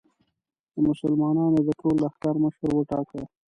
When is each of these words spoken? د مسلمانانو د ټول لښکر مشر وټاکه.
د 0.73 0.75
مسلمانانو 0.89 1.57
د 1.67 1.69
ټول 1.79 1.95
لښکر 2.03 2.35
مشر 2.43 2.69
وټاکه. 2.73 3.21